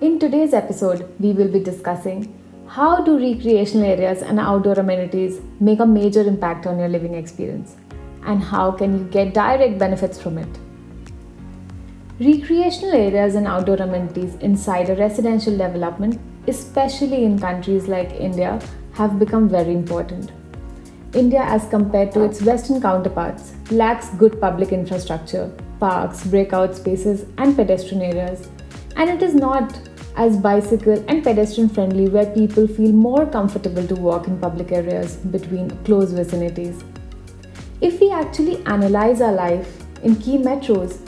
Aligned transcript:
In 0.00 0.18
today's 0.18 0.54
episode, 0.54 1.12
we 1.20 1.32
will 1.32 1.48
be 1.52 1.60
discussing 1.60 2.34
how 2.66 3.04
do 3.04 3.18
recreational 3.18 3.84
areas 3.84 4.22
and 4.22 4.40
outdoor 4.40 4.72
amenities 4.80 5.42
make 5.60 5.78
a 5.78 5.84
major 5.84 6.22
impact 6.22 6.66
on 6.66 6.78
your 6.78 6.88
living 6.88 7.12
experience 7.12 7.76
and 8.24 8.42
how 8.42 8.70
can 8.70 8.98
you 8.98 9.04
get 9.10 9.34
direct 9.34 9.78
benefits 9.78 10.18
from 10.18 10.38
it. 10.38 10.48
Recreational 12.18 12.94
areas 12.94 13.34
and 13.34 13.46
outdoor 13.46 13.76
amenities 13.76 14.36
inside 14.36 14.88
a 14.88 14.96
residential 14.96 15.52
development, 15.52 16.18
especially 16.48 17.24
in 17.24 17.38
countries 17.38 17.86
like 17.86 18.10
India, 18.12 18.58
have 18.94 19.18
become 19.18 19.50
very 19.50 19.74
important. 19.74 20.32
India, 21.12 21.42
as 21.42 21.68
compared 21.68 22.10
to 22.12 22.22
its 22.22 22.40
Western 22.40 22.80
counterparts, 22.80 23.52
lacks 23.70 24.08
good 24.14 24.40
public 24.40 24.72
infrastructure, 24.72 25.52
parks, 25.78 26.26
breakout 26.26 26.74
spaces, 26.74 27.26
and 27.36 27.54
pedestrian 27.54 28.02
areas. 28.02 28.48
And 28.96 29.10
it 29.10 29.22
is 29.22 29.34
not 29.34 29.89
as 30.22 30.36
bicycle 30.36 31.02
and 31.08 31.24
pedestrian 31.24 31.68
friendly 31.68 32.08
where 32.14 32.26
people 32.34 32.66
feel 32.78 32.92
more 32.92 33.24
comfortable 33.26 33.86
to 33.92 33.94
walk 34.06 34.26
in 34.26 34.38
public 34.38 34.70
areas 34.70 35.16
between 35.36 35.70
close 35.84 36.12
vicinities. 36.12 36.82
If 37.80 38.00
we 38.00 38.10
actually 38.10 38.62
analyze 38.66 39.22
our 39.22 39.32
life 39.32 39.82
in 40.02 40.16
key 40.16 40.36
metros, 40.36 40.98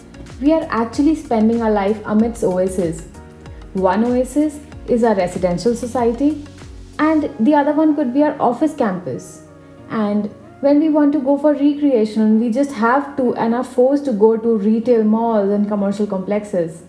we 0.40 0.52
are 0.52 0.66
actually 0.70 1.14
spending 1.14 1.60
our 1.62 1.70
life 1.70 2.00
amidst 2.06 2.42
oases. 2.42 3.02
One 3.74 4.04
oasis 4.04 4.58
is 4.86 5.04
our 5.04 5.14
residential 5.14 5.74
society, 5.74 6.46
and 6.98 7.30
the 7.40 7.54
other 7.54 7.72
one 7.72 7.94
could 7.94 8.14
be 8.14 8.22
our 8.22 8.40
office 8.40 8.74
campus 8.74 9.42
and 9.90 10.30
when 10.60 10.78
we 10.80 10.88
want 10.88 11.12
to 11.12 11.20
go 11.28 11.36
for 11.36 11.52
recreation 11.52 12.38
we 12.40 12.50
just 12.50 12.72
have 12.72 13.16
to 13.16 13.34
and 13.34 13.54
are 13.54 13.64
forced 13.64 14.04
to 14.04 14.12
go 14.12 14.36
to 14.36 14.56
retail 14.58 15.02
malls 15.02 15.50
and 15.50 15.68
commercial 15.68 16.06
complexes 16.06 16.82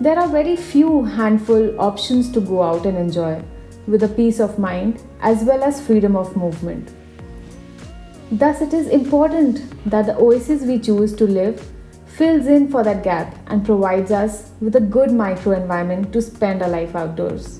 there 0.00 0.18
are 0.18 0.28
very 0.28 0.54
few 0.54 1.04
handful 1.04 1.80
options 1.80 2.30
to 2.30 2.40
go 2.40 2.62
out 2.62 2.86
and 2.86 2.96
enjoy 2.96 3.42
with 3.88 4.04
a 4.04 4.08
peace 4.08 4.38
of 4.38 4.58
mind 4.58 5.02
as 5.20 5.42
well 5.42 5.64
as 5.64 5.84
freedom 5.84 6.14
of 6.14 6.36
movement. 6.36 6.92
Thus 8.30 8.60
it 8.60 8.72
is 8.72 8.88
important 8.88 9.60
that 9.90 10.06
the 10.06 10.16
oasis 10.16 10.62
we 10.62 10.78
choose 10.78 11.16
to 11.16 11.24
live 11.24 11.66
fills 12.06 12.46
in 12.46 12.70
for 12.70 12.84
that 12.84 13.02
gap 13.02 13.36
and 13.48 13.64
provides 13.64 14.12
us 14.12 14.50
with 14.60 14.76
a 14.76 14.80
good 14.80 15.10
microenvironment 15.10 16.12
to 16.12 16.22
spend 16.22 16.62
our 16.62 16.68
life 16.68 16.94
outdoors 16.94 17.58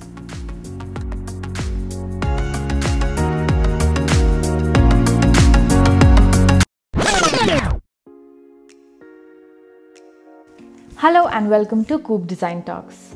Hello 11.01 11.29
and 11.29 11.49
welcome 11.49 11.85
to 11.85 12.01
Coop 12.01 12.27
Design 12.27 12.65
Talks, 12.65 13.15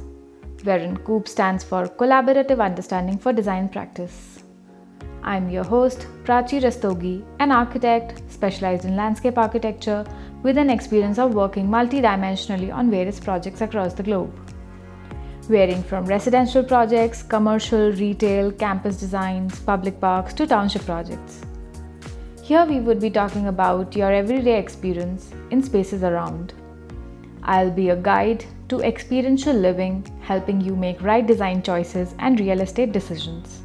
wherein 0.63 0.99
Coop 0.99 1.27
stands 1.27 1.65
for 1.65 1.89
Collaborative 1.89 2.61
Understanding 2.65 3.19
for 3.19 3.33
Design 3.33 3.69
Practice. 3.69 4.45
I'm 5.25 5.51
your 5.51 5.65
host, 5.65 6.07
Prachi 6.23 6.61
Rastogi, 6.63 7.25
an 7.41 7.51
architect 7.51 8.23
specialized 8.31 8.85
in 8.85 8.95
landscape 8.95 9.37
architecture 9.37 10.07
with 10.45 10.59
an 10.59 10.71
experience 10.71 11.19
of 11.19 11.35
working 11.35 11.67
multidimensionally 11.67 12.73
on 12.73 12.89
various 12.89 13.19
projects 13.19 13.63
across 13.63 13.95
the 13.95 14.05
globe. 14.05 14.33
Varying 15.49 15.83
from 15.83 16.07
residential 16.07 16.63
projects, 16.63 17.25
commercial, 17.25 17.91
retail, 17.91 18.53
campus 18.53 19.01
designs, 19.01 19.59
public 19.59 20.01
parks 20.01 20.33
to 20.35 20.47
township 20.47 20.87
projects. 20.87 21.41
Here 22.43 22.65
we 22.65 22.79
would 22.79 23.01
be 23.01 23.11
talking 23.11 23.49
about 23.49 23.97
your 23.97 24.13
everyday 24.13 24.57
experience 24.57 25.33
in 25.51 25.65
spaces 25.65 26.05
around 26.05 26.55
I'll 27.43 27.71
be 27.71 27.91
a 27.91 27.97
guide 27.97 28.45
to 28.69 28.81
experiential 28.81 29.55
living, 29.55 30.07
helping 30.21 30.61
you 30.61 30.77
make 30.77 31.03
right 31.03 31.27
design 31.27 31.63
choices 31.63 32.15
and 32.19 32.39
real 32.39 32.61
estate 32.61 32.93
decisions. 32.93 33.61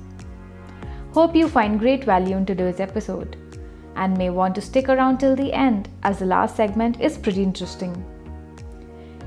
Hope 1.14 1.36
you 1.36 1.48
find 1.48 1.80
great 1.80 2.04
value 2.04 2.38
in 2.38 2.46
today's 2.46 2.80
episode 2.80 3.38
and 3.96 4.18
may 4.18 4.30
want 4.30 4.56
to 4.56 4.62
stick 4.62 4.90
around 4.90 5.18
till 5.18 5.36
the 5.36 5.54
end 5.54 5.90
as 6.04 6.20
the 6.20 6.26
last 6.26 6.56
segment 6.56 7.02
is 7.02 7.18
pretty 7.18 7.44
interesting. 7.44 8.06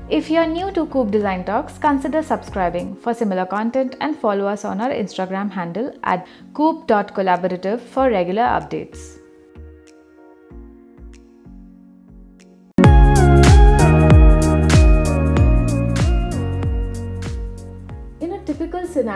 If 0.09 0.29
you're 0.29 0.45
new 0.45 0.71
to 0.73 0.87
Coop 0.87 1.09
Design 1.09 1.45
Talks, 1.45 1.77
consider 1.77 2.21
subscribing 2.21 2.95
for 2.97 3.13
similar 3.13 3.45
content 3.45 3.95
and 4.01 4.17
follow 4.17 4.45
us 4.45 4.65
on 4.65 4.81
our 4.81 4.89
Instagram 4.89 5.49
handle 5.49 5.93
at 6.03 6.27
coop.collaborative 6.53 7.79
for 7.79 8.09
regular 8.09 8.43
updates. 8.43 9.20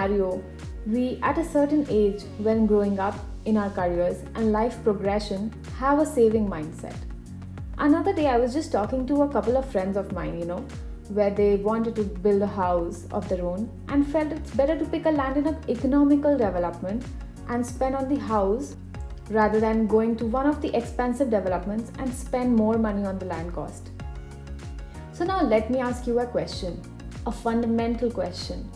Scenario, 0.06 0.44
we 0.86 1.20
at 1.24 1.38
a 1.38 1.44
certain 1.44 1.86
age, 1.90 2.24
when 2.38 2.66
growing 2.66 3.00
up 3.00 3.16
in 3.46 3.58
our 3.58 3.70
careers 3.70 4.24
and 4.36 4.52
life 4.52 4.84
progression, 4.84 5.52
have 5.78 6.00
a 6.00 6.06
saving 6.06 6.48
mindset. 6.48 6.96
Another 7.78 8.14
day, 8.14 8.28
I 8.28 8.38
was 8.38 8.54
just 8.54 8.72
talking 8.72 9.06
to 9.08 9.24
a 9.24 9.30
couple 9.30 9.58
of 9.58 9.70
friends 9.72 9.98
of 9.98 10.12
mine, 10.12 10.40
you 10.40 10.46
know, 10.46 10.66
where 11.10 11.30
they 11.30 11.58
wanted 11.58 11.96
to 11.96 12.04
build 12.04 12.42
a 12.42 12.48
house 12.48 13.06
of 13.12 13.28
their 13.30 13.46
own 13.46 13.70
and 13.90 14.08
felt 14.08 14.32
it's 14.32 14.52
better 14.52 14.78
to 14.78 14.86
pick 14.86 15.06
a 15.06 15.12
land 15.12 15.38
in 15.38 15.48
an 15.48 15.58
economical 15.70 16.38
development 16.38 17.04
and 17.50 17.66
spend 17.66 17.96
on 17.96 18.08
the 18.08 18.20
house 18.20 18.76
rather 19.30 19.60
than 19.60 19.88
going 19.88 20.16
to 20.16 20.26
one 20.26 20.48
of 20.48 20.62
the 20.62 20.76
expensive 20.76 21.30
developments 21.30 21.92
and 22.00 22.14
spend 22.14 22.56
more 22.56 22.78
money 22.78 23.06
on 23.06 23.20
the 23.20 23.26
land 23.26 23.54
cost. 23.54 23.90
So, 25.14 25.26
now 25.26 25.44
let 25.44 25.70
me 25.70 25.80
ask 25.80 26.08
you 26.08 26.20
a 26.20 26.26
question, 26.28 26.82
a 27.26 27.32
fundamental 27.32 28.12
question 28.12 28.70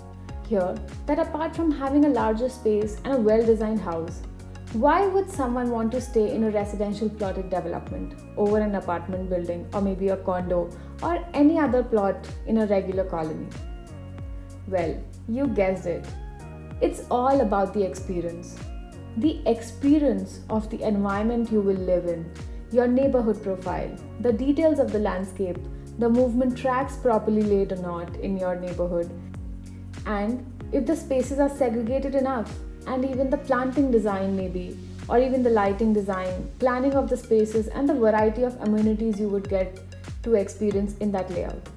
here 0.50 0.76
that 1.06 1.20
apart 1.20 1.56
from 1.56 1.72
having 1.72 2.06
a 2.06 2.10
larger 2.10 2.50
space 2.50 2.98
and 3.04 3.14
a 3.14 3.22
well 3.30 3.46
designed 3.46 3.80
house, 3.80 4.22
why 4.74 5.08
would 5.08 5.30
someone 5.30 5.72
want 5.72 5.92
to 5.94 6.00
stay 6.00 6.32
in 6.34 6.44
a 6.44 6.52
residential 6.52 7.10
plotted 7.10 7.50
development 7.50 8.14
over 8.38 8.60
an 8.60 8.76
apartment 8.76 9.30
building 9.30 9.68
or 9.74 9.82
maybe 9.82 10.10
a 10.10 10.18
condo 10.18 10.70
or 11.02 11.26
any 11.34 11.58
other 11.58 11.82
plot 11.82 12.28
in 12.46 12.60
a 12.60 12.68
regular 12.68 13.04
colony? 13.04 13.48
Well, 14.68 15.02
you 15.28 15.48
guessed 15.48 15.88
it. 15.88 16.06
It's 16.82 17.04
all 17.10 17.42
about 17.42 17.74
the 17.74 17.84
experience. 17.84 18.58
The 19.18 19.42
experience 19.48 20.42
of 20.50 20.70
the 20.70 20.84
environment 20.84 21.52
you 21.52 21.62
will 21.62 21.82
live 21.94 22.06
in, 22.06 22.32
your 22.72 22.88
neighborhood 22.88 23.42
profile, 23.42 23.90
the 24.20 24.32
details 24.32 24.78
of 24.78 24.92
the 24.92 25.00
landscape, 25.00 25.58
the 25.98 26.08
movement 26.08 26.56
tracks 26.56 26.96
properly 26.96 27.42
laid 27.42 27.72
or 27.72 27.78
not 27.78 28.16
in 28.18 28.38
your 28.38 28.56
neighborhood, 28.56 29.10
and 30.06 30.46
if 30.72 30.86
the 30.86 30.96
spaces 30.96 31.40
are 31.40 31.50
segregated 31.50 32.16
enough 32.16 32.54
and 32.88 33.06
even 33.06 33.30
the 33.30 33.38
planting 33.38 33.92
design 33.92 34.36
maybe 34.36 34.78
or 35.08 35.20
even 35.20 35.44
the 35.44 35.50
lighting 35.50 35.94
design 35.94 36.50
planning 36.60 36.94
of 36.94 37.10
the 37.10 37.18
spaces 37.18 37.68
and 37.68 37.90
the 37.90 37.94
variety 37.94 38.44
of 38.44 38.60
amenities 38.62 39.20
you 39.20 39.28
would 39.28 39.50
get 39.50 39.80
to 40.24 40.36
experience 40.36 40.96
in 40.98 41.12
that 41.12 41.30
layout. 41.32 41.70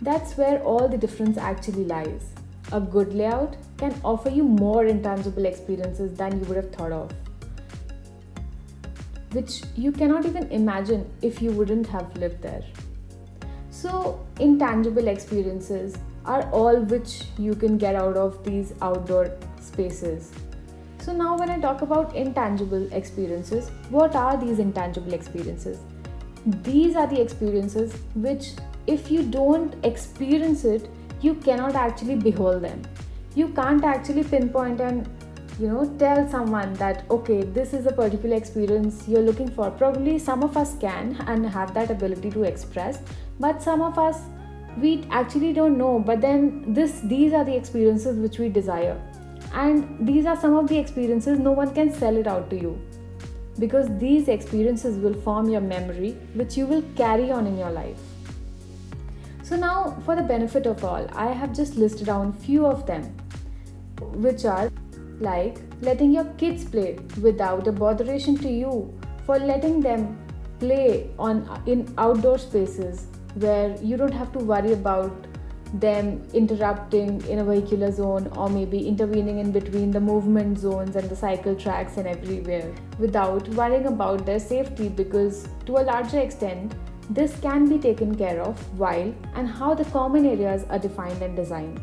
That's 0.00 0.36
where 0.36 0.62
all 0.62 0.88
the 0.88 0.98
difference 0.98 1.38
actually 1.38 1.84
lies. 1.84 2.30
A 2.72 2.80
good 2.80 3.14
layout 3.14 3.56
can 3.76 3.98
offer 4.04 4.30
you 4.30 4.42
more 4.44 4.86
intangible 4.86 5.44
experiences 5.44 6.16
than 6.16 6.38
you 6.38 6.44
would 6.46 6.56
have 6.56 6.72
thought 6.72 6.92
of 6.92 7.12
which 9.34 9.62
you 9.74 9.90
cannot 9.90 10.24
even 10.24 10.50
imagine 10.52 11.04
if 11.20 11.42
you 11.42 11.50
wouldn't 11.50 11.86
have 11.88 12.16
lived 12.16 12.40
there. 12.42 12.62
So 13.70 14.24
intangible 14.38 15.08
experiences 15.08 15.96
are 16.24 16.48
all 16.50 16.80
which 16.80 17.24
you 17.38 17.54
can 17.54 17.78
get 17.78 17.94
out 17.94 18.16
of 18.16 18.42
these 18.44 18.74
outdoor 18.80 19.30
spaces. 19.60 20.32
So, 20.98 21.12
now 21.12 21.36
when 21.36 21.50
I 21.50 21.58
talk 21.60 21.82
about 21.82 22.14
intangible 22.16 22.90
experiences, 22.92 23.70
what 23.90 24.16
are 24.16 24.36
these 24.36 24.58
intangible 24.58 25.12
experiences? 25.12 25.78
These 26.62 26.96
are 26.96 27.06
the 27.06 27.20
experiences 27.20 27.94
which, 28.14 28.52
if 28.86 29.10
you 29.10 29.22
don't 29.22 29.74
experience 29.84 30.64
it, 30.64 30.88
you 31.20 31.34
cannot 31.34 31.74
actually 31.74 32.16
behold 32.16 32.62
them. 32.62 32.82
You 33.34 33.48
can't 33.48 33.84
actually 33.84 34.24
pinpoint 34.24 34.80
and 34.80 35.08
you 35.58 35.68
know 35.68 35.84
tell 35.98 36.28
someone 36.28 36.72
that 36.74 37.04
okay 37.10 37.42
this 37.42 37.72
is 37.72 37.86
a 37.86 37.92
particular 37.92 38.36
experience 38.36 39.04
you're 39.06 39.22
looking 39.22 39.48
for 39.48 39.70
probably 39.70 40.18
some 40.18 40.42
of 40.42 40.56
us 40.56 40.76
can 40.80 41.16
and 41.28 41.46
have 41.46 41.72
that 41.74 41.92
ability 41.92 42.28
to 42.28 42.42
express 42.42 42.98
but 43.38 43.62
some 43.62 43.80
of 43.80 43.96
us 43.96 44.22
we 44.76 45.04
actually 45.10 45.52
don't 45.52 45.78
know 45.78 45.98
but 45.98 46.20
then 46.20 46.72
this 46.72 47.00
these 47.00 47.32
are 47.32 47.44
the 47.44 47.54
experiences 47.54 48.18
which 48.18 48.38
we 48.38 48.48
desire. 48.48 49.00
And 49.52 50.06
these 50.06 50.26
are 50.26 50.36
some 50.40 50.56
of 50.56 50.68
the 50.68 50.78
experiences 50.78 51.38
no 51.38 51.52
one 51.52 51.72
can 51.74 51.92
sell 51.92 52.16
it 52.16 52.26
out 52.26 52.50
to 52.50 52.60
you. 52.60 52.80
Because 53.58 53.86
these 53.98 54.28
experiences 54.28 54.98
will 54.98 55.14
form 55.14 55.48
your 55.48 55.60
memory 55.60 56.16
which 56.34 56.56
you 56.56 56.66
will 56.66 56.82
carry 56.96 57.30
on 57.30 57.46
in 57.46 57.56
your 57.56 57.70
life. 57.70 57.98
So 59.44 59.56
now 59.56 59.96
for 60.04 60.16
the 60.16 60.22
benefit 60.22 60.66
of 60.66 60.82
all 60.84 61.06
i 61.14 61.26
have 61.40 61.54
just 61.56 61.76
listed 61.76 62.06
down 62.06 62.32
few 62.32 62.66
of 62.66 62.86
them 62.86 63.02
which 64.26 64.44
are 64.44 64.70
like 65.20 65.58
letting 65.82 66.12
your 66.12 66.24
kids 66.42 66.64
play 66.64 66.98
without 67.20 67.66
a 67.68 67.72
botheration 67.72 68.38
to 68.38 68.50
you 68.50 68.92
for 69.26 69.38
letting 69.38 69.80
them 69.80 70.18
play 70.58 71.10
on 71.18 71.42
in 71.66 71.82
outdoor 71.98 72.38
spaces 72.38 73.06
where 73.34 73.76
you 73.82 73.96
don't 73.96 74.12
have 74.12 74.32
to 74.32 74.38
worry 74.38 74.72
about 74.72 75.26
them 75.74 76.22
interrupting 76.32 77.20
in 77.26 77.40
a 77.40 77.44
vehicular 77.44 77.90
zone 77.90 78.28
or 78.36 78.48
maybe 78.48 78.86
intervening 78.86 79.38
in 79.38 79.50
between 79.50 79.90
the 79.90 80.00
movement 80.00 80.56
zones 80.56 80.94
and 80.94 81.10
the 81.10 81.16
cycle 81.16 81.54
tracks 81.56 81.96
and 81.96 82.06
everywhere 82.06 82.72
without 82.98 83.48
worrying 83.48 83.86
about 83.86 84.24
their 84.24 84.38
safety 84.38 84.88
because 84.88 85.48
to 85.66 85.78
a 85.78 85.82
larger 85.82 86.20
extent 86.20 86.74
this 87.10 87.38
can 87.40 87.68
be 87.68 87.78
taken 87.78 88.14
care 88.14 88.40
of 88.40 88.56
while 88.78 89.12
and 89.34 89.48
how 89.48 89.74
the 89.74 89.84
common 89.86 90.24
areas 90.24 90.64
are 90.70 90.78
defined 90.78 91.20
and 91.22 91.36
designed. 91.36 91.82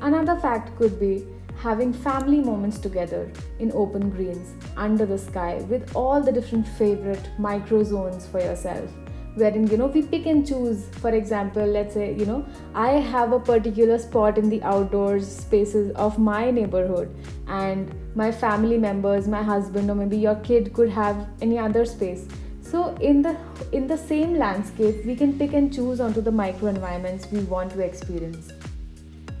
Another 0.00 0.38
fact 0.40 0.76
could 0.76 0.98
be 1.00 1.26
having 1.58 1.92
family 1.92 2.40
moments 2.40 2.78
together 2.78 3.30
in 3.58 3.72
open 3.72 4.08
greens 4.10 4.54
under 4.76 5.04
the 5.04 5.18
sky 5.18 5.56
with 5.68 5.94
all 5.96 6.20
the 6.22 6.32
different 6.32 6.66
favorite 6.66 7.28
micro 7.38 7.82
zones 7.82 8.26
for 8.26 8.40
yourself 8.40 8.90
wherein 9.34 9.66
you 9.66 9.76
know 9.76 9.86
we 9.86 10.02
pick 10.02 10.26
and 10.26 10.46
choose. 10.46 10.86
For 11.00 11.10
example 11.10 11.66
let's 11.66 11.94
say 11.94 12.14
you 12.14 12.26
know 12.26 12.44
i 12.74 12.90
have 13.14 13.32
a 13.32 13.40
particular 13.40 13.98
spot 13.98 14.38
in 14.38 14.48
the 14.48 14.62
outdoors 14.62 15.28
spaces 15.36 15.90
of 16.06 16.18
my 16.18 16.50
neighborhood 16.50 17.14
and 17.48 17.92
my 18.14 18.30
family 18.30 18.78
members 18.78 19.28
my 19.28 19.42
husband 19.42 19.90
or 19.90 19.94
maybe 19.94 20.16
your 20.16 20.36
kid 20.36 20.72
could 20.72 20.88
have 20.88 21.26
any 21.42 21.58
other 21.58 21.84
space. 21.84 22.26
So 22.62 22.94
in 22.96 23.22
the 23.22 23.36
in 23.72 23.86
the 23.86 23.96
same 23.96 24.36
landscape 24.36 25.04
we 25.04 25.14
can 25.14 25.38
pick 25.38 25.52
and 25.52 25.72
choose 25.72 26.00
onto 26.00 26.20
the 26.20 26.32
micro 26.32 26.68
environments 26.68 27.30
we 27.30 27.40
want 27.40 27.72
to 27.72 27.80
experience 27.80 28.52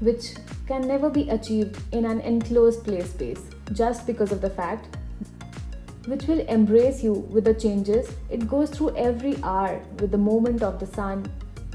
which 0.00 0.34
can 0.66 0.86
never 0.86 1.08
be 1.10 1.28
achieved 1.30 1.80
in 1.92 2.04
an 2.04 2.20
enclosed 2.20 2.84
play 2.84 3.00
space 3.02 3.40
just 3.72 4.06
because 4.06 4.32
of 4.32 4.40
the 4.40 4.50
fact 4.50 4.96
which 6.06 6.24
will 6.26 6.40
embrace 6.40 7.02
you 7.02 7.12
with 7.12 7.44
the 7.44 7.54
changes. 7.54 8.10
It 8.30 8.48
goes 8.48 8.70
through 8.70 8.96
every 8.96 9.36
hour 9.42 9.80
with 10.00 10.10
the 10.10 10.18
movement 10.18 10.62
of 10.62 10.78
the 10.78 10.86
sun, 10.86 11.26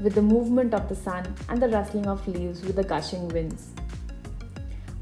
with 0.02 0.14
the 0.14 0.22
movement 0.22 0.74
of 0.74 0.88
the 0.88 0.96
sun, 0.96 1.34
and 1.48 1.60
the 1.60 1.68
rustling 1.68 2.06
of 2.06 2.26
leaves 2.26 2.62
with 2.62 2.76
the 2.76 2.84
gushing 2.84 3.28
winds. 3.28 3.68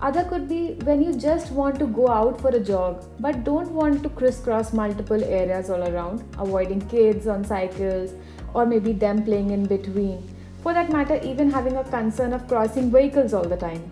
Other 0.01 0.23
could 0.23 0.49
be 0.49 0.75
when 0.85 1.03
you 1.03 1.13
just 1.13 1.51
want 1.51 1.79
to 1.81 1.87
go 1.87 2.07
out 2.09 2.41
for 2.41 2.51
a 2.51 2.61
jog 2.61 3.05
but 3.19 3.43
don't 3.43 3.71
want 3.73 4.05
to 4.05 4.09
crisscross 4.09 4.73
multiple 4.73 5.23
areas 5.25 5.71
all 5.71 5.83
around, 5.83 6.23
avoiding 6.39 6.81
kids 6.89 7.27
on 7.27 7.45
cycles 7.45 8.13
or 8.55 8.65
maybe 8.65 8.93
them 8.93 9.25
playing 9.25 9.51
in 9.51 9.67
between. 9.67 10.23
For 10.63 10.73
that 10.73 10.93
matter, 10.93 11.21
even 11.25 11.51
having 11.51 11.77
a 11.77 11.85
concern 11.85 12.33
of 12.33 12.47
crossing 12.47 12.93
vehicles 12.93 13.35
all 13.35 13.45
the 13.45 13.57
time. 13.57 13.89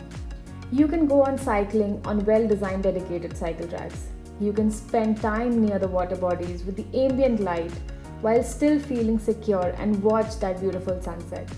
You 0.70 0.86
can 0.86 1.06
go 1.06 1.22
on 1.22 1.38
cycling 1.38 2.00
on 2.06 2.24
well 2.24 2.46
designed 2.46 2.84
dedicated 2.84 3.36
cycle 3.36 3.66
tracks. 3.66 4.08
You 4.38 4.52
can 4.52 4.70
spend 4.70 5.20
time 5.22 5.64
near 5.64 5.78
the 5.78 5.88
water 5.88 6.16
bodies 6.16 6.62
with 6.64 6.76
the 6.76 6.86
ambient 6.98 7.40
light 7.40 7.72
while 8.20 8.42
still 8.42 8.78
feeling 8.78 9.18
secure 9.18 9.74
and 9.78 10.02
watch 10.02 10.38
that 10.40 10.60
beautiful 10.60 11.00
sunset. 11.00 11.48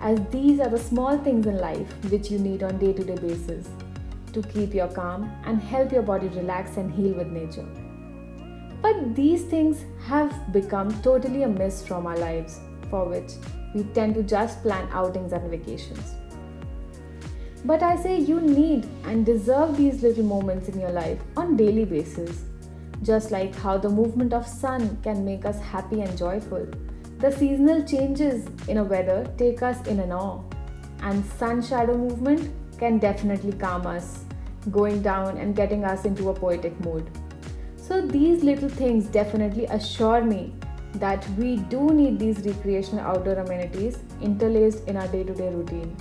As 0.00 0.20
these 0.30 0.60
are 0.60 0.68
the 0.68 0.78
small 0.78 1.18
things 1.18 1.46
in 1.46 1.58
life 1.58 1.92
which 2.10 2.30
you 2.30 2.38
need 2.38 2.62
on 2.62 2.78
day-to-day 2.78 3.16
basis 3.16 3.68
to 4.32 4.42
keep 4.42 4.72
your 4.72 4.88
calm 4.88 5.32
and 5.46 5.60
help 5.60 5.90
your 5.90 6.02
body 6.02 6.28
relax 6.28 6.76
and 6.76 6.92
heal 6.92 7.14
with 7.14 7.28
nature. 7.28 7.66
But 8.80 9.16
these 9.16 9.42
things 9.42 9.84
have 10.06 10.52
become 10.52 11.02
totally 11.02 11.42
a 11.42 11.48
miss 11.48 11.84
from 11.84 12.06
our 12.06 12.16
lives, 12.16 12.60
for 12.88 13.04
which 13.06 13.32
we 13.74 13.82
tend 13.82 14.14
to 14.14 14.22
just 14.22 14.62
plan 14.62 14.88
outings 14.92 15.32
and 15.32 15.50
vacations. 15.50 16.14
But 17.64 17.82
I 17.82 17.96
say 17.96 18.18
you 18.18 18.40
need 18.40 18.86
and 19.04 19.26
deserve 19.26 19.76
these 19.76 20.02
little 20.02 20.24
moments 20.24 20.68
in 20.68 20.80
your 20.80 20.92
life 20.92 21.18
on 21.36 21.56
daily 21.56 21.84
basis. 21.84 22.44
Just 23.02 23.30
like 23.30 23.54
how 23.54 23.76
the 23.78 23.88
movement 23.88 24.32
of 24.32 24.46
sun 24.46 24.96
can 25.02 25.24
make 25.24 25.44
us 25.44 25.60
happy 25.60 26.00
and 26.00 26.16
joyful. 26.16 26.66
The 27.18 27.32
seasonal 27.32 27.82
changes 27.82 28.46
in 28.68 28.78
a 28.78 28.84
weather 28.84 29.26
take 29.36 29.62
us 29.62 29.84
in 29.88 29.98
an 29.98 30.12
awe. 30.12 30.40
And 31.00 31.24
sun 31.24 31.60
shadow 31.60 31.96
movement 31.96 32.52
can 32.78 32.98
definitely 32.98 33.52
calm 33.52 33.86
us, 33.86 34.24
going 34.70 35.02
down 35.02 35.36
and 35.36 35.56
getting 35.56 35.84
us 35.84 36.04
into 36.04 36.30
a 36.30 36.34
poetic 36.34 36.78
mood. 36.80 37.10
So 37.76 38.00
these 38.00 38.44
little 38.44 38.68
things 38.68 39.06
definitely 39.06 39.66
assure 39.66 40.22
me 40.22 40.54
that 40.94 41.28
we 41.30 41.56
do 41.56 41.90
need 41.90 42.18
these 42.18 42.38
recreational 42.40 43.04
outdoor 43.04 43.34
amenities 43.34 43.98
interlaced 44.22 44.86
in 44.86 44.96
our 44.96 45.08
day-to-day 45.08 45.50
routine 45.50 45.96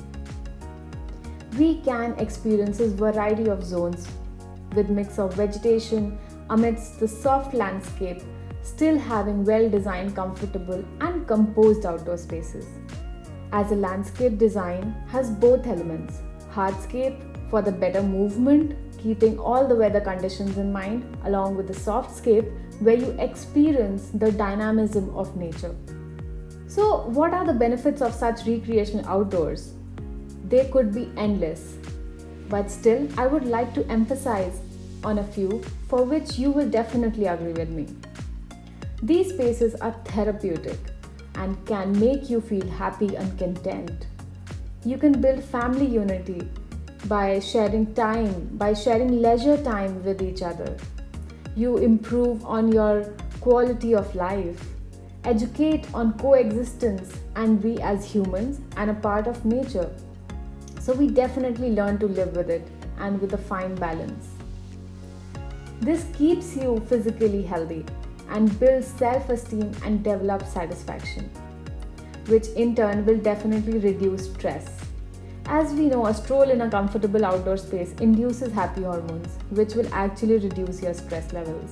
we 1.57 1.81
can 1.81 2.13
experience 2.19 2.79
a 2.79 2.87
variety 2.87 3.47
of 3.49 3.63
zones 3.63 4.07
with 4.75 4.89
mix 4.89 5.17
of 5.17 5.33
vegetation 5.33 6.17
amidst 6.49 6.99
the 6.99 7.07
soft 7.07 7.53
landscape 7.53 8.21
still 8.61 8.97
having 8.97 9.43
well 9.43 9.69
designed 9.69 10.15
comfortable 10.15 10.83
and 11.01 11.27
composed 11.27 11.85
outdoor 11.85 12.17
spaces. 12.17 12.65
As 13.51 13.71
a 13.71 13.75
landscape 13.75 14.37
design 14.37 14.91
has 15.07 15.31
both 15.31 15.65
elements 15.65 16.21
hardscape 16.51 17.17
for 17.49 17.61
the 17.61 17.71
better 17.71 18.03
movement 18.03 18.75
keeping 18.97 19.39
all 19.39 19.67
the 19.67 19.75
weather 19.75 20.01
conditions 20.01 20.57
in 20.57 20.71
mind 20.71 21.17
along 21.23 21.55
with 21.55 21.67
the 21.67 21.73
softscape 21.73 22.51
where 22.81 22.97
you 22.97 23.15
experience 23.19 24.09
the 24.13 24.31
dynamism 24.31 25.09
of 25.15 25.35
nature. 25.37 25.75
So 26.67 27.07
what 27.07 27.33
are 27.33 27.45
the 27.45 27.53
benefits 27.53 28.01
of 28.01 28.13
such 28.13 28.45
recreational 28.45 29.07
outdoors 29.07 29.76
they 30.49 30.69
could 30.69 30.93
be 30.93 31.11
endless. 31.17 31.75
But 32.49 32.71
still, 32.71 33.07
I 33.17 33.27
would 33.27 33.45
like 33.45 33.73
to 33.73 33.85
emphasize 33.87 34.59
on 35.03 35.19
a 35.19 35.23
few 35.23 35.61
for 35.87 36.03
which 36.03 36.37
you 36.37 36.51
will 36.51 36.69
definitely 36.69 37.25
agree 37.25 37.53
with 37.53 37.69
me. 37.69 37.87
These 39.03 39.33
spaces 39.33 39.75
are 39.75 39.93
therapeutic 40.05 40.79
and 41.35 41.63
can 41.65 41.97
make 41.99 42.29
you 42.29 42.41
feel 42.41 42.67
happy 42.67 43.15
and 43.15 43.37
content. 43.37 44.07
You 44.83 44.97
can 44.97 45.21
build 45.21 45.43
family 45.43 45.85
unity 45.85 46.49
by 47.05 47.39
sharing 47.39 47.93
time, 47.93 48.49
by 48.53 48.73
sharing 48.73 49.21
leisure 49.21 49.61
time 49.63 50.03
with 50.03 50.21
each 50.21 50.41
other. 50.41 50.75
You 51.55 51.77
improve 51.77 52.45
on 52.45 52.71
your 52.71 53.13
quality 53.41 53.93
of 53.93 54.13
life, 54.15 54.63
educate 55.23 55.87
on 55.93 56.17
coexistence 56.17 57.19
and 57.35 57.63
we 57.63 57.77
as 57.79 58.05
humans 58.05 58.59
and 58.77 58.89
a 58.89 58.93
part 58.93 59.27
of 59.27 59.45
nature. 59.45 59.91
So 60.87 60.93
we 60.93 61.07
definitely 61.07 61.71
learn 61.71 61.97
to 61.99 62.05
live 62.07 62.33
with 62.33 62.49
it 62.49 62.65
and 62.99 63.19
with 63.19 63.33
a 63.33 63.37
fine 63.37 63.75
balance. 63.75 64.29
This 65.81 66.05
keeps 66.17 66.55
you 66.55 66.81
physically 66.87 67.43
healthy 67.43 67.83
and 68.29 68.57
builds 68.57 68.87
self 68.87 69.27
esteem 69.27 69.73
and 69.83 70.01
develops 70.01 70.53
satisfaction, 70.53 71.29
which 72.27 72.47
in 72.55 72.73
turn 72.73 73.05
will 73.05 73.17
definitely 73.17 73.79
reduce 73.79 74.31
stress. 74.31 74.79
As 75.47 75.73
we 75.73 75.87
know, 75.87 76.05
a 76.05 76.13
stroll 76.13 76.49
in 76.49 76.61
a 76.61 76.69
comfortable 76.69 77.25
outdoor 77.25 77.57
space 77.57 77.91
induces 77.99 78.53
happy 78.53 78.83
hormones, 78.83 79.37
which 79.49 79.75
will 79.75 79.93
actually 79.93 80.37
reduce 80.37 80.81
your 80.81 80.93
stress 80.93 81.33
levels. 81.33 81.69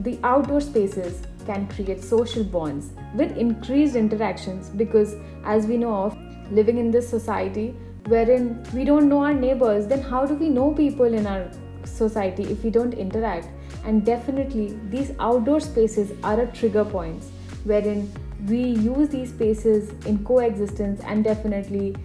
The 0.00 0.18
outdoor 0.22 0.60
spaces 0.60 1.22
can 1.46 1.66
create 1.68 2.04
social 2.04 2.44
bonds 2.44 2.90
with 3.14 3.38
increased 3.38 3.96
interactions 3.96 4.68
because, 4.68 5.16
as 5.46 5.66
we 5.66 5.78
know 5.78 5.94
of, 5.94 6.18
living 6.50 6.76
in 6.76 6.90
this 6.90 7.08
society, 7.08 7.74
wherein 8.08 8.62
we 8.72 8.84
don't 8.84 9.08
know 9.08 9.22
our 9.22 9.34
neighbors, 9.34 9.86
then 9.86 10.00
how 10.00 10.24
do 10.24 10.34
we 10.34 10.48
know 10.48 10.72
people 10.72 11.06
in 11.06 11.26
our 11.26 11.50
society 11.84 12.44
if 12.44 12.64
we 12.64 12.70
don't 12.70 12.94
interact? 12.94 13.48
And 13.84 14.04
definitely, 14.04 14.78
these 14.88 15.12
outdoor 15.20 15.60
spaces 15.60 16.12
are 16.22 16.40
a 16.40 16.46
trigger 16.46 16.84
points 16.84 17.28
wherein 17.64 18.10
we 18.46 18.60
use 18.60 19.08
these 19.08 19.30
spaces 19.30 19.90
in 20.06 20.24
coexistence 20.24 21.00
and 21.04 21.22
definitely 21.22 21.96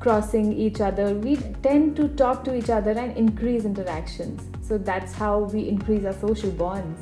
crossing 0.00 0.52
each 0.52 0.80
other. 0.80 1.14
We 1.14 1.36
tend 1.62 1.96
to 1.96 2.08
talk 2.08 2.44
to 2.44 2.54
each 2.54 2.70
other 2.70 2.90
and 2.90 3.16
increase 3.16 3.64
interactions. 3.64 4.42
So 4.66 4.78
that's 4.78 5.12
how 5.12 5.40
we 5.40 5.68
increase 5.68 6.04
our 6.04 6.12
social 6.12 6.50
bonds. 6.50 7.00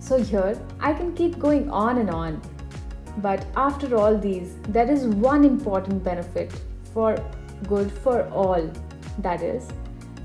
So, 0.00 0.22
here 0.22 0.58
I 0.80 0.94
can 0.94 1.14
keep 1.14 1.38
going 1.38 1.70
on 1.70 1.98
and 1.98 2.08
on. 2.08 2.40
But 3.18 3.44
after 3.56 3.94
all 3.96 4.16
these, 4.16 4.56
there 4.68 4.90
is 4.90 5.04
one 5.04 5.44
important 5.44 6.02
benefit 6.02 6.50
for 6.92 7.16
good 7.66 7.90
for 7.90 8.28
all. 8.28 8.70
That 9.18 9.42
is, 9.42 9.68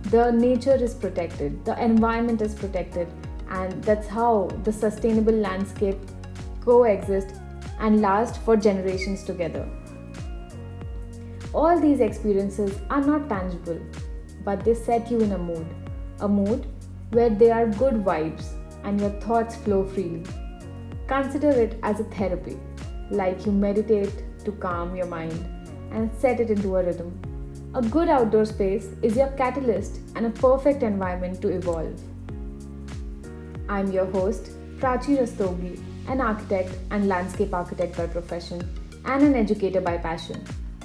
the 0.04 0.32
nature 0.32 0.76
is 0.76 0.94
protected, 0.94 1.64
the 1.66 1.82
environment 1.82 2.42
is 2.42 2.54
protected, 2.54 3.08
and 3.50 3.84
that's 3.84 4.08
how 4.08 4.50
the 4.64 4.72
sustainable 4.72 5.34
landscape 5.34 5.98
coexist 6.62 7.36
and 7.80 8.02
last 8.02 8.42
for 8.42 8.56
generations 8.56 9.24
together. 9.24 9.68
All 11.54 11.80
these 11.80 12.00
experiences 12.00 12.80
are 12.90 13.02
not 13.02 13.30
tangible, 13.30 13.80
but 14.44 14.64
they 14.64 14.74
set 14.74 15.10
you 15.12 15.20
in 15.20 15.32
a 15.32 15.38
mood, 15.38 15.68
a 16.20 16.28
mood 16.28 16.66
where 17.12 17.30
there 17.30 17.54
are 17.54 17.68
good 17.68 17.96
vibes 17.96 18.46
and 18.84 19.00
your 19.00 19.12
thoughts 19.22 19.56
flow 19.56 19.86
freely. 19.86 20.24
Consider 21.08 21.50
it 21.50 21.80
as 21.84 22.00
a 22.00 22.06
therapy, 22.06 22.58
like 23.12 23.46
you 23.46 23.52
meditate 23.52 24.24
to 24.46 24.52
calm 24.54 24.96
your 24.96 25.06
mind 25.06 25.53
and 25.94 26.12
set 26.20 26.40
it 26.40 26.50
into 26.50 26.76
a 26.76 26.84
rhythm. 26.84 27.12
A 27.76 27.82
good 27.82 28.10
outdoor 28.10 28.46
space 28.46 28.90
is 29.02 29.16
your 29.16 29.30
catalyst 29.32 30.00
and 30.16 30.26
a 30.26 30.30
perfect 30.30 30.84
environment 30.84 31.42
to 31.42 31.50
evolve. 31.50 31.98
I'm 33.70 33.92
your 33.92 34.06
host, 34.06 34.52
Prachi 34.80 35.18
Rastogi, 35.18 35.82
an 36.10 36.20
architect 36.20 36.78
and 36.92 37.08
landscape 37.08 37.54
architect 37.54 37.96
by 37.96 38.08
profession 38.08 38.62
and 39.06 39.24
an 39.24 39.36
educator 39.36 39.80
by 39.80 39.98
passion. 39.98 40.44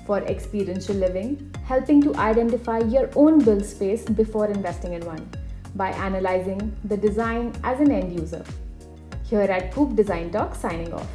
for 0.08 0.20
experiential 0.24 0.96
living, 0.96 1.54
helping 1.66 2.00
to 2.00 2.16
identify 2.16 2.78
your 2.78 3.10
own 3.14 3.44
build 3.44 3.62
space 3.62 4.04
before 4.20 4.46
investing 4.46 4.94
in 4.94 5.04
one 5.04 5.28
by 5.74 5.90
analyzing 5.90 6.74
the 6.84 6.96
design 6.96 7.52
as 7.62 7.78
an 7.78 7.92
end 7.92 8.18
user. 8.18 8.42
Here 9.24 9.42
at 9.56 9.70
Coop 9.70 9.94
Design 9.94 10.30
Talk, 10.30 10.54
signing 10.54 10.94
off 10.94 11.06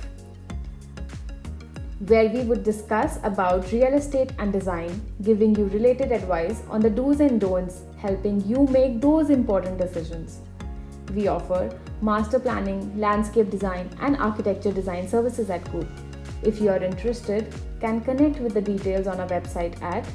where 1.99 2.29
we 2.29 2.41
would 2.41 2.63
discuss 2.63 3.19
about 3.23 3.71
real 3.71 3.93
estate 3.93 4.31
and 4.39 4.51
design, 4.51 5.01
giving 5.21 5.55
you 5.55 5.65
related 5.65 6.11
advice 6.11 6.61
on 6.69 6.81
the 6.81 6.89
do's 6.89 7.19
and 7.19 7.39
don'ts, 7.39 7.83
helping 7.97 8.43
you 8.45 8.67
make 8.67 8.99
those 8.99 9.29
important 9.29 9.77
decisions. 9.77 10.39
We 11.13 11.27
offer 11.27 11.69
master 12.01 12.39
planning, 12.39 12.99
landscape 12.99 13.49
design, 13.49 13.89
and 14.01 14.17
architecture 14.17 14.71
design 14.71 15.07
services 15.07 15.49
at 15.49 15.63
Coop. 15.71 15.87
If 16.41 16.59
you 16.59 16.69
are 16.69 16.83
interested, 16.83 17.53
can 17.79 18.01
connect 18.01 18.39
with 18.39 18.53
the 18.53 18.61
details 18.61 19.07
on 19.07 19.19
our 19.19 19.27
website 19.27 19.81
at 19.81 20.05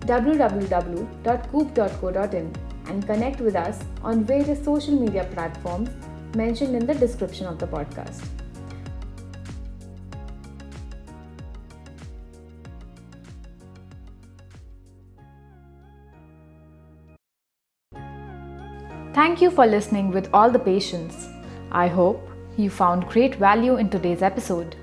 www.coop.co.in 0.00 1.06
and 2.86 3.06
connect 3.06 3.40
with 3.40 3.56
us 3.56 3.82
on 4.02 4.24
various 4.24 4.62
social 4.62 4.94
media 4.94 5.24
platforms 5.32 5.88
mentioned 6.36 6.76
in 6.76 6.86
the 6.86 6.94
description 6.94 7.46
of 7.46 7.58
the 7.58 7.66
podcast. 7.66 8.43
Thank 19.24 19.40
you 19.40 19.50
for 19.50 19.66
listening 19.66 20.10
with 20.10 20.28
all 20.34 20.50
the 20.50 20.58
patience. 20.58 21.28
I 21.72 21.86
hope 21.88 22.28
you 22.58 22.68
found 22.68 23.06
great 23.06 23.36
value 23.36 23.78
in 23.78 23.88
today's 23.88 24.20
episode. 24.20 24.76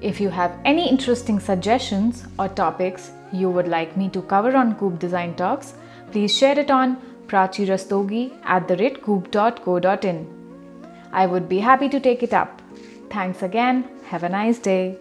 If 0.00 0.20
you 0.20 0.30
have 0.30 0.58
any 0.64 0.88
interesting 0.88 1.38
suggestions 1.38 2.24
or 2.40 2.48
topics 2.48 3.12
you 3.32 3.48
would 3.50 3.68
like 3.68 3.96
me 3.96 4.08
to 4.08 4.22
cover 4.22 4.56
on 4.56 4.74
Coop 4.80 4.98
Design 4.98 5.36
Talks, 5.36 5.74
please 6.10 6.36
share 6.36 6.58
it 6.58 6.72
on 6.72 6.96
prachirastogi 7.28 8.36
at 8.42 8.66
the 8.66 8.74
ratecoop.co.in. 8.74 10.26
I 11.12 11.26
would 11.26 11.48
be 11.48 11.60
happy 11.60 11.88
to 11.88 12.00
take 12.00 12.24
it 12.24 12.34
up. 12.34 12.60
Thanks 13.10 13.44
again. 13.44 13.84
Have 14.06 14.24
a 14.24 14.28
nice 14.28 14.58
day. 14.58 14.98